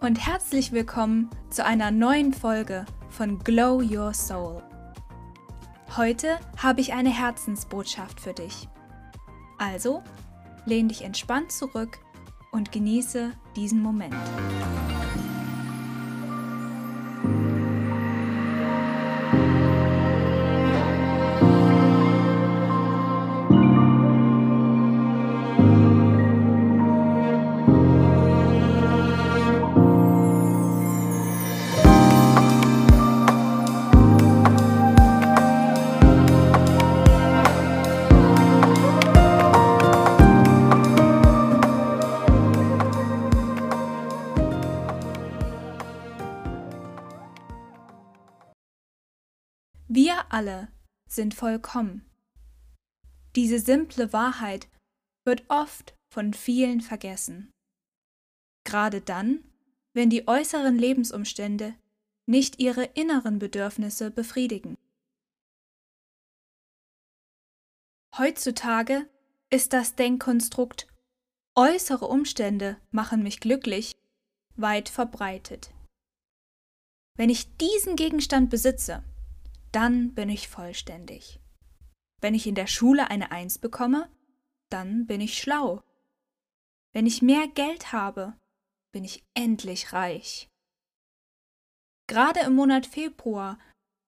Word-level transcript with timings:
und 0.00 0.16
herzlich 0.26 0.72
willkommen 0.72 1.28
zu 1.50 1.62
einer 1.62 1.90
neuen 1.90 2.32
Folge 2.32 2.86
von 3.10 3.38
Glow 3.38 3.82
Your 3.82 4.14
Soul. 4.14 4.62
Heute 5.94 6.38
habe 6.56 6.80
ich 6.80 6.94
eine 6.94 7.10
Herzensbotschaft 7.10 8.18
für 8.18 8.32
dich. 8.32 8.66
Also, 9.58 10.02
lehn 10.64 10.88
dich 10.88 11.02
entspannt 11.02 11.52
zurück 11.52 11.98
und 12.50 12.72
genieße 12.72 13.32
diesen 13.56 13.82
Moment. 13.82 14.16
Alle 50.32 50.68
sind 51.08 51.34
vollkommen. 51.34 52.08
Diese 53.36 53.58
simple 53.58 54.12
Wahrheit 54.12 54.68
wird 55.24 55.44
oft 55.48 55.94
von 56.12 56.34
vielen 56.34 56.80
vergessen. 56.80 57.52
Gerade 58.64 59.00
dann, 59.00 59.44
wenn 59.92 60.10
die 60.10 60.26
äußeren 60.26 60.76
Lebensumstände 60.76 61.74
nicht 62.26 62.60
ihre 62.60 62.84
inneren 62.84 63.38
Bedürfnisse 63.38 64.10
befriedigen. 64.10 64.76
Heutzutage 68.16 69.08
ist 69.50 69.72
das 69.72 69.96
Denkkonstrukt 69.96 70.86
äußere 71.56 72.06
Umstände 72.06 72.76
machen 72.90 73.22
mich 73.22 73.40
glücklich 73.40 73.96
weit 74.56 74.88
verbreitet. 74.88 75.70
Wenn 77.16 77.28
ich 77.28 77.56
diesen 77.56 77.96
Gegenstand 77.96 78.50
besitze, 78.50 79.02
dann 79.72 80.14
bin 80.14 80.28
ich 80.28 80.48
vollständig. 80.48 81.40
Wenn 82.20 82.34
ich 82.34 82.46
in 82.46 82.54
der 82.54 82.66
Schule 82.66 83.10
eine 83.10 83.30
Eins 83.30 83.58
bekomme, 83.58 84.10
dann 84.68 85.06
bin 85.06 85.20
ich 85.20 85.38
schlau. 85.38 85.82
Wenn 86.92 87.06
ich 87.06 87.22
mehr 87.22 87.46
Geld 87.48 87.92
habe, 87.92 88.36
bin 88.92 89.04
ich 89.04 89.24
endlich 89.34 89.92
reich. 89.92 90.50
Gerade 92.06 92.40
im 92.40 92.54
Monat 92.54 92.86
Februar, 92.86 93.58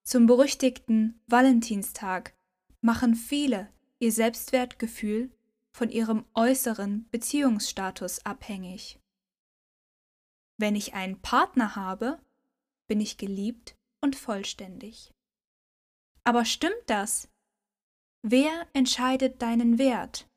zum 0.02 0.27
berüchtigten 0.27 1.20
Valentinstag, 1.27 2.34
machen 2.80 3.14
viele 3.14 3.72
ihr 4.00 4.10
Selbstwertgefühl 4.10 5.30
von 5.70 5.88
ihrem 5.88 6.24
äußeren 6.34 7.08
Beziehungsstatus 7.11 8.27
abhängig. 8.27 8.98
Wenn 10.58 10.74
ich 10.74 10.95
einen 10.95 11.22
Partner 11.22 11.77
habe, 11.77 12.20
bin 12.89 13.01
ich 13.01 13.17
geliebt 13.17 13.77
und 14.01 14.17
vollständig. 14.17 15.12
Aber 16.24 16.44
stimmt 16.44 16.84
das? 16.86 17.28
Wer 18.22 18.68
entscheidet 18.72 19.42
deinen 19.42 19.78
Wert? 19.78 20.28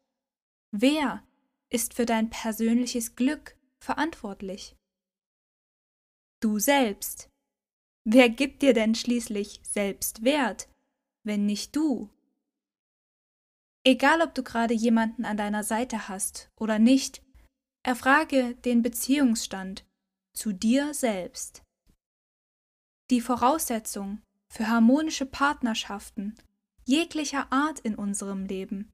Wer 0.72 1.26
ist 1.70 1.94
für 1.94 2.06
dein 2.06 2.30
persönliches 2.30 3.16
Glück 3.16 3.58
verantwortlich? 3.80 4.76
Du 6.42 6.60
selbst. 6.60 7.30
Wer 8.08 8.30
gibt 8.30 8.62
dir 8.62 8.74
denn 8.74 8.96
schließlich 8.96 9.62
selbst 9.64 10.24
Wert, 10.24 10.70
wenn 11.24 11.46
nicht 11.46 11.76
du? 11.76 12.10
Egal 13.84 14.22
ob 14.22 14.34
du 14.34 14.44
gerade 14.44 14.74
jemanden 14.74 15.26
an 15.26 15.38
deiner 15.38 15.64
Seite 15.64 16.08
hast 16.08 16.50
oder 16.56 16.80
nicht, 16.80 17.24
erfrage 17.84 18.56
den 18.56 18.82
Beziehungsstand 18.82 19.86
zu 20.36 20.52
dir 20.52 20.94
selbst. 20.94 21.64
Die 23.12 23.22
Voraussetzung 23.22 24.22
für 24.56 24.70
harmonische 24.70 25.26
Partnerschaften 25.26 26.34
jeglicher 26.86 27.52
Art 27.52 27.80
in 27.80 27.96
unserem 27.96 28.46
Leben 28.46 28.90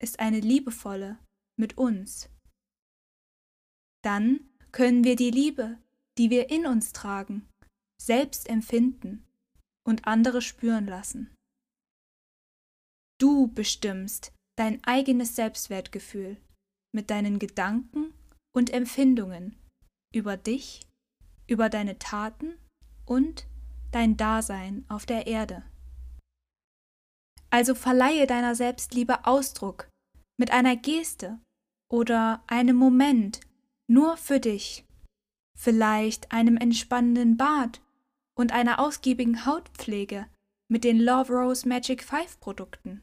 ist 0.00 0.20
eine 0.20 0.38
liebevolle 0.38 1.18
mit 1.58 1.76
uns. 1.76 2.28
Dann 4.04 4.48
können 4.70 5.02
wir 5.02 5.16
die 5.16 5.32
Liebe, 5.32 5.78
die 6.16 6.30
wir 6.30 6.48
in 6.50 6.66
uns 6.66 6.92
tragen, 6.92 7.48
selbst 8.00 8.48
empfinden 8.48 9.26
und 9.84 10.06
andere 10.06 10.40
spüren 10.40 10.86
lassen. 10.86 11.34
Du 13.18 13.48
bestimmst 13.48 14.32
dein 14.56 14.84
eigenes 14.84 15.34
Selbstwertgefühl 15.34 16.36
mit 16.92 17.10
deinen 17.10 17.40
Gedanken 17.40 18.14
und 18.52 18.70
Empfindungen 18.70 19.56
über 20.14 20.36
dich, 20.36 20.82
über 21.48 21.68
deine 21.68 21.98
Taten 21.98 22.54
und 23.06 23.48
dein 23.94 24.16
Dasein 24.16 24.84
auf 24.88 25.06
der 25.06 25.26
Erde. 25.26 25.62
Also 27.50 27.74
verleihe 27.74 28.26
deiner 28.26 28.54
Selbstliebe 28.54 29.26
Ausdruck 29.26 29.88
mit 30.36 30.50
einer 30.50 30.76
Geste 30.76 31.38
oder 31.90 32.42
einem 32.48 32.76
Moment 32.76 33.40
nur 33.88 34.16
für 34.16 34.40
dich, 34.40 34.84
vielleicht 35.56 36.32
einem 36.32 36.56
entspannenden 36.56 37.36
Bad 37.36 37.80
und 38.36 38.52
einer 38.52 38.80
ausgiebigen 38.80 39.46
Hautpflege 39.46 40.26
mit 40.68 40.82
den 40.82 40.98
Love 40.98 41.32
Rose 41.32 41.68
Magic 41.68 42.02
5 42.02 42.40
Produkten, 42.40 43.02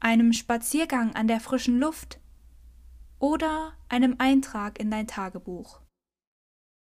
einem 0.00 0.34
Spaziergang 0.34 1.14
an 1.14 1.28
der 1.28 1.40
frischen 1.40 1.78
Luft 1.78 2.20
oder 3.18 3.72
einem 3.88 4.16
Eintrag 4.18 4.78
in 4.78 4.90
dein 4.90 5.06
Tagebuch. 5.06 5.80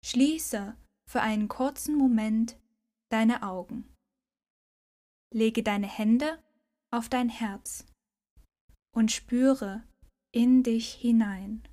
Schließe 0.05 0.75
für 1.09 1.21
einen 1.21 1.47
kurzen 1.47 1.97
Moment 1.97 2.57
deine 3.15 3.43
Augen. 3.43 3.89
Lege 5.33 5.63
deine 5.63 5.87
Hände 5.87 6.43
auf 6.91 7.07
dein 7.07 7.29
Herz 7.29 7.85
und 8.93 9.09
spüre 9.09 9.87
in 10.33 10.63
dich 10.63 10.93
hinein. 10.95 11.65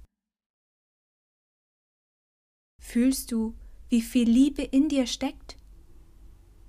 Fühlst 2.80 3.32
du, 3.32 3.58
wie 3.88 4.02
viel 4.02 4.30
Liebe 4.30 4.62
in 4.62 4.88
dir 4.88 5.08
steckt? 5.08 5.58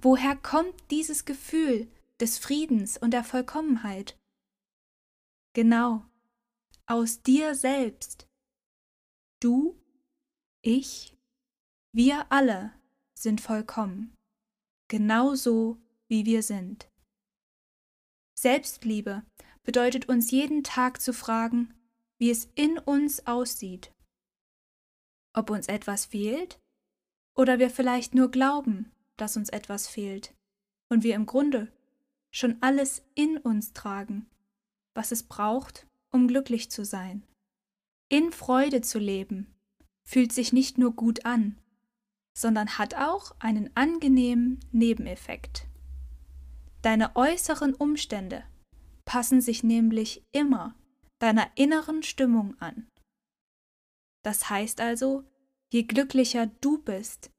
Woher 0.01 0.35
kommt 0.35 0.89
dieses 0.89 1.25
Gefühl 1.25 1.87
des 2.19 2.39
Friedens 2.39 2.97
und 2.97 3.11
der 3.11 3.23
Vollkommenheit? 3.23 4.17
Genau, 5.53 6.03
aus 6.87 7.21
dir 7.21 7.53
selbst. 7.53 8.27
Du, 9.39 9.79
ich, 10.63 11.15
wir 11.91 12.31
alle 12.31 12.73
sind 13.13 13.39
vollkommen 13.39 14.15
genau 14.93 15.33
so, 15.33 15.81
wie 16.07 16.23
wir 16.27 16.43
sind. 16.43 16.87
Selbstliebe 18.35 19.23
bedeutet 19.63 20.07
uns 20.07 20.29
jeden 20.29 20.63
Tag 20.63 21.01
zu 21.01 21.13
fragen, 21.13 21.73
wie 22.19 22.29
es 22.29 22.47
in 22.53 22.77
uns 22.77 23.25
aussieht. 23.25 23.91
Ob 25.33 25.49
uns 25.49 25.67
etwas 25.67 26.05
fehlt 26.05 26.59
oder 27.35 27.57
wir 27.57 27.71
vielleicht 27.71 28.13
nur 28.13 28.29
glauben, 28.29 28.91
dass 29.17 29.35
uns 29.35 29.49
etwas 29.49 29.87
fehlt 29.87 30.35
und 30.89 31.01
wir 31.01 31.15
im 31.15 31.25
Grunde 31.25 31.73
schon 32.29 32.61
alles 32.61 33.01
in 33.15 33.39
uns 33.39 33.73
tragen, 33.73 34.29
was 34.93 35.11
es 35.11 35.23
braucht, 35.23 35.87
um 36.11 36.27
glücklich 36.27 36.69
zu 36.69 36.85
sein. 36.85 37.23
In 38.09 38.31
Freude 38.31 38.81
zu 38.81 38.99
leben 38.99 39.55
fühlt 40.03 40.31
sich 40.31 40.53
nicht 40.53 40.77
nur 40.77 40.93
gut 40.93 41.25
an, 41.25 41.57
sondern 42.33 42.77
hat 42.77 42.95
auch 42.95 43.35
einen 43.39 43.69
angenehmen 43.75 44.59
Nebeneffekt. 44.71 45.67
Deine 46.81 47.15
äußeren 47.15 47.73
Umstände 47.73 48.43
passen 49.05 49.41
sich 49.41 49.63
nämlich 49.63 50.23
immer 50.31 50.75
deiner 51.19 51.47
inneren 51.55 52.03
Stimmung 52.03 52.59
an. 52.59 52.87
Das 54.23 54.49
heißt 54.49 54.81
also, 54.81 55.23
je 55.71 55.83
glücklicher 55.83 56.47
du 56.61 56.81
bist, 56.81 57.31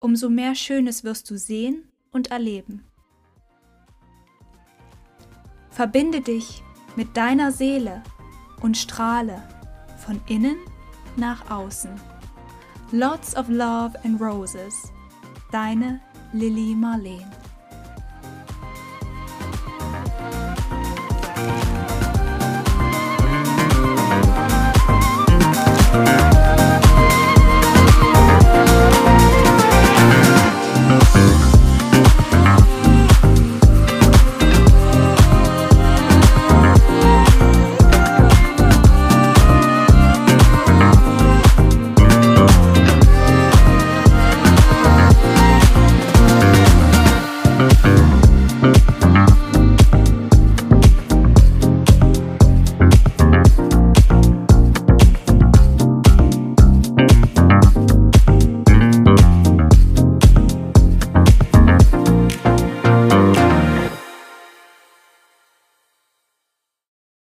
umso 0.00 0.28
mehr 0.28 0.54
Schönes 0.54 1.04
wirst 1.04 1.30
du 1.30 1.38
sehen 1.38 1.90
und 2.12 2.30
erleben. 2.30 2.84
Verbinde 5.70 6.20
dich 6.20 6.62
mit 6.96 7.16
deiner 7.16 7.52
Seele 7.52 8.02
und 8.62 8.76
strahle 8.76 9.42
von 9.98 10.20
innen 10.28 10.56
nach 11.16 11.50
außen. 11.50 12.15
Lots 12.92 13.34
of 13.34 13.50
Love 13.50 13.96
and 14.04 14.20
Roses. 14.20 14.92
Deine 15.50 16.00
Lily 16.32 16.72
Marleen. 16.74 17.26